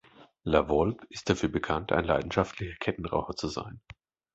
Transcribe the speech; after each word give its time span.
La 0.45 0.61
Volpe 0.63 1.05
ist 1.11 1.29
dafür 1.29 1.49
bekannt, 1.49 1.91
ein 1.91 2.05
leidenschaftlicher 2.05 2.73
Kettenraucher 2.79 3.35
zu 3.35 3.49
sein. 3.49 3.79